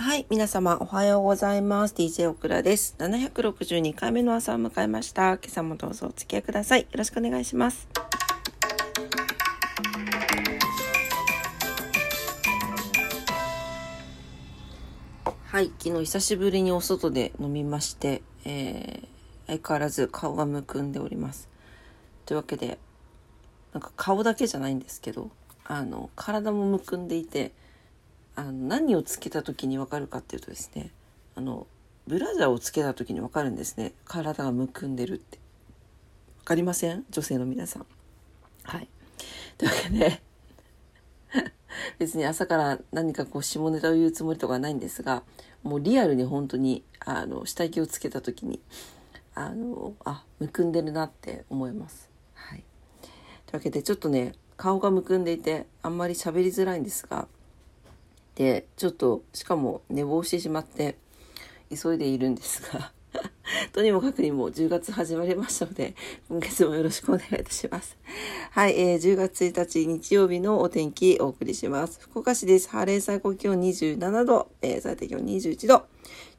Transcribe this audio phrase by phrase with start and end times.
[0.00, 1.94] はい、皆様おはようございます。
[1.94, 2.94] DJ オクラです。
[3.00, 5.32] 762回目の朝を迎えました。
[5.32, 6.82] 今朝もどうぞお付き合いください。
[6.82, 7.88] よろしくお願いします。
[15.46, 19.08] はい、昨日久しぶりにお外で飲みまして、えー
[19.48, 21.48] 相変わらず顔がむくんでおります。
[22.24, 22.78] というわけで、
[23.72, 25.30] なんか顔だけじゃないんですけど、
[25.64, 27.52] あの、体もむくんでいて、
[28.38, 30.92] あの何をつけた時に分かるかっていうとですね
[31.34, 31.66] あの
[32.06, 33.92] ブラジャーをつけた時に分かるんですね。
[34.04, 35.38] 体がむくんでるって。
[36.38, 37.04] 分かりません？
[37.10, 37.86] 女性の皆さん。
[38.62, 38.88] はい。
[39.58, 40.22] というわけで
[41.98, 45.24] 別に朝から何かこう下ネタを言うつもりとかはないんですが
[45.64, 48.60] もうリアルに本当にあの下着をつけた時に
[49.34, 52.08] あのあむくんでるなって思います。
[52.34, 52.64] はい。
[53.46, 57.28] というわけでちょっとね顔がむくんでいてあんまり喋りづらいんですが
[58.38, 60.96] でちょっとしかも寝坊してしまって
[61.70, 62.92] 急いでいるんですが
[63.72, 65.96] とにもかくにも10月始まりましたので
[66.28, 67.96] 今月もよろしくお願いいたします。
[68.52, 71.98] はい、えー、10月1日日曜日のお天気お送りします。
[72.00, 72.68] 福岡市です。
[72.68, 75.86] 晴れ最高気温27度、えー、最低気温21度。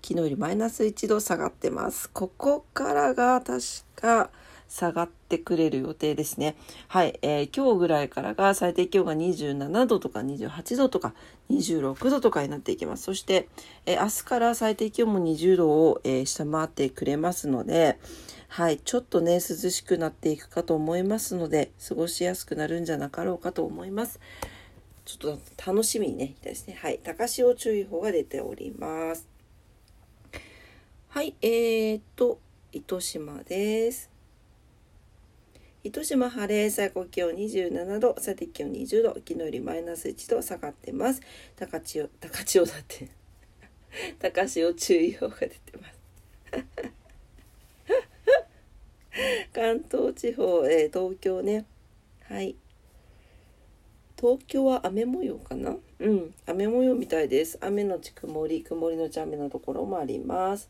[0.01, 2.09] 昨日よりマイナス1度下がってます。
[2.11, 3.61] ここからが確
[3.95, 4.29] か
[4.69, 6.55] 下がってくれる予定ですね。
[6.87, 11.13] はい、えー、今日ぐらいからが最低気温が27度とか28度とか
[11.49, 13.03] 26度とかになっていきます。
[13.03, 13.49] そして、
[13.85, 17.99] えー、明日から最低気温も20度を、えー、下回ってくれますので、
[18.47, 24.19] はい、ちょっとね、涼しくなっていくかと思いますので、過ごしやすくなるんじゃなかろうかと思います。
[25.05, 26.77] ちょっと楽しみにね、いですね。
[26.79, 29.27] はい、高潮注意報が出ております。
[31.09, 32.39] はい、えーと、
[32.71, 34.08] 糸島です。
[35.81, 41.21] 糸島晴れ最高気温27度最低気温20度昨日よりマイナス1度下がってます。
[41.55, 43.07] 高千代高千代だって。
[44.19, 45.99] 高潮注意報が出てます。
[49.53, 51.65] 関東地方、えー、東京ね。
[52.23, 52.55] はい。
[54.17, 55.77] 東京は雨模様かな？
[55.99, 56.33] うん。
[56.45, 57.57] 雨模様みたいです。
[57.61, 60.69] 雨のち曇り曇りのち雨のところもあります。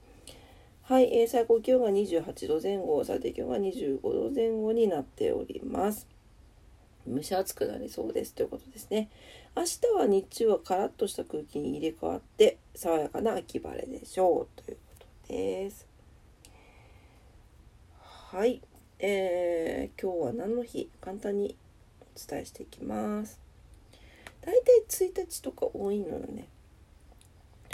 [0.89, 6.07] はい、えー、最高気温が28度前後、最低気温が25度前後になっております。
[7.07, 9.07] 蒸し暑くなりそうですということですね。
[9.55, 15.87] 明日は日中はカラッとした空気に入れ替わって、爽やかな秋晴れでしょうということです。
[17.99, 18.59] はい、
[18.97, 20.89] えー、今日は何の日？
[21.01, 21.55] 簡単に
[22.01, 23.39] お伝えしていきます。
[24.41, 26.47] 大体1日とか多いのよね。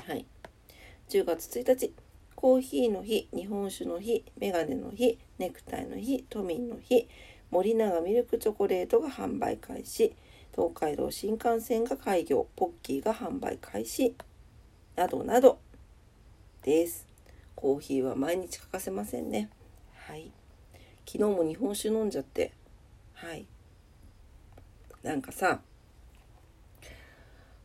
[0.05, 0.25] はい。
[1.07, 1.93] 10月1日。
[2.45, 7.07] コーヒーの日、日本酒の日、メガネの日、ネクタイの日、都民の日、
[7.49, 10.13] 森永ミルクチョコレートが販売開始、
[10.55, 14.13] 東海道新幹線が開業、ポッキーが販売開始、
[14.95, 15.57] などなど
[16.61, 17.07] です。
[17.55, 19.49] コーヒーは毎日欠かせませんね。
[19.95, 20.31] はい。
[21.07, 22.51] 昨日も日本酒飲んじゃって、
[23.15, 23.47] はい。
[25.01, 25.61] なんかさ、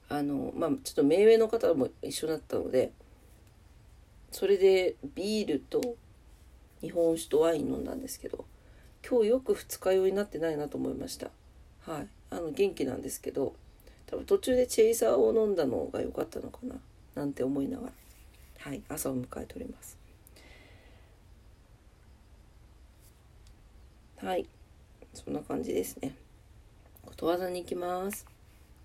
[0.09, 2.93] あの、まあ、ちょっと目上の方も一緒だったので、
[4.31, 5.97] それでビールと
[6.81, 8.45] 日本酒とワイン飲んだんですけど
[9.09, 11.31] 今日よく二日酔いになってないなと思いました。
[11.81, 12.09] はい。
[12.31, 13.55] あの元気なんですけど
[14.07, 16.77] 多分途中でチェイサーを飲んだのが良かったのかな
[17.15, 17.93] なんて思いながら。
[18.59, 18.83] はい。
[18.89, 19.99] 朝を迎えております。
[24.19, 24.47] はい。
[25.15, 26.15] そんな感じですね。
[27.07, 28.27] ことわざに行きます。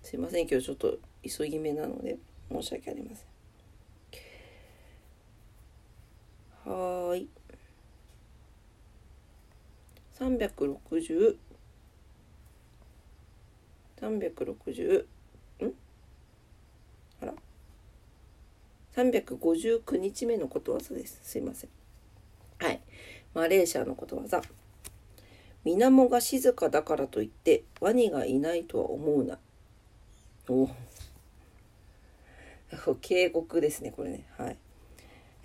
[0.02, 0.48] すいません。
[0.48, 2.16] 今日ちょっと急ぎ目なので
[2.50, 3.35] 申し訳ありません。
[6.66, 7.28] はーい。
[10.18, 11.36] 360。
[14.00, 15.06] 360。
[15.60, 15.72] ん？
[17.22, 17.34] あら。
[18.96, 21.20] 359日目のことわざです。
[21.22, 21.70] すいません。
[22.58, 22.80] はい。
[23.32, 24.42] マレーシアのことわざ。
[25.64, 29.38] 水面が静かだからといってワニがいないとは思うな。
[30.48, 30.68] お
[33.00, 34.26] 警告ですね、これね。
[34.36, 34.58] はい。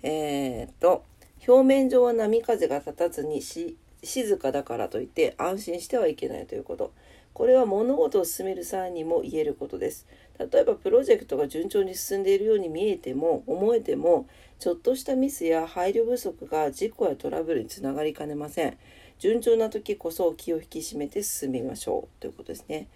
[0.02, 1.04] えー、っと、
[1.46, 6.92] 表面上は波風が立たずにし静かだからといって安心してはいけないということ。
[7.34, 10.06] これは物事を進める際にも言えることです。
[10.38, 14.28] 例えばプロジェクトが順調に進んでいるように見えても思えても
[14.58, 18.76] ちょっとしたミスや配慮不足が事故やトラブルにつながりかねません。
[19.18, 22.88] 順調な時こそ気を引き締めて進みましょうということですね。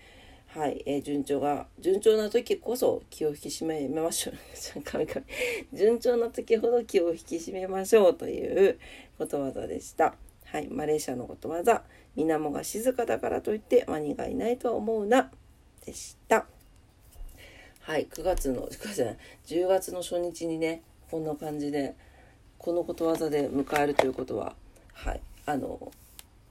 [0.56, 4.82] はい、えー、順調が順調な時こそ気を引き締めましょう。
[4.82, 5.20] 神 々
[5.74, 8.78] 順調な時ほど気を引き締めましょうという
[9.18, 10.16] ことわざでした。
[10.46, 11.84] はいマレーシアのことわざ。
[12.14, 15.30] 水面が静かだからといってワニがいないとは思うな。
[15.84, 16.46] でした。
[17.80, 19.16] はい9月の9月じゃない。
[19.44, 20.80] 10月の初日にね
[21.10, 21.94] こんな感じで
[22.56, 24.56] このことわざで迎えるということは
[24.94, 25.92] はいあの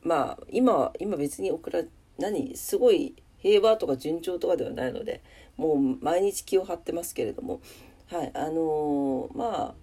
[0.03, 1.81] まあ今は今別にオクラ
[2.19, 3.15] 何すごい
[3.45, 5.21] 平和とか順調とかではないので
[5.55, 7.61] もう毎日気を張ってますけれども
[8.07, 9.73] はいあのー、まあ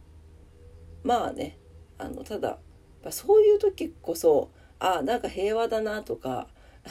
[1.04, 1.58] まあね
[1.96, 2.58] あのただ
[3.10, 4.50] そういう時こそ
[4.80, 6.48] あなんか平和だなとか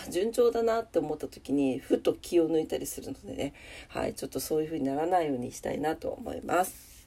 [0.09, 3.53] 順調だなって思った時にふと気を抜いたりするのでね
[3.89, 7.05] はいちょっとそういう風にならないようにしたいなと思います。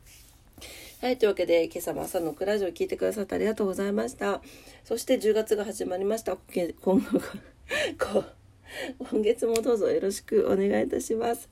[1.00, 4.42] はい、というわけで今朝も朝のクラジオを聞いてくださってありがとうございました。
[4.84, 6.36] そして10月が始まりました。
[6.82, 6.98] 今
[7.98, 8.24] 後
[9.10, 11.48] 今月もどうぞよろしくお願いいたします。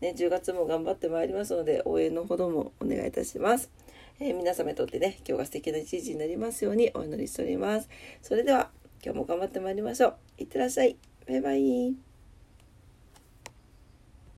[0.00, 3.70] ね、10月も頑張ってまいりますので応援のほどもお願いいたします。
[4.20, 7.88] えー、皆様にとってね今日が素敵な一日になりますようにお祈りしております。
[8.22, 8.70] それでは
[9.04, 10.16] 今日も頑張ってまいりましょう。
[10.38, 10.96] いってらっしゃい。
[11.28, 12.13] バイバイ。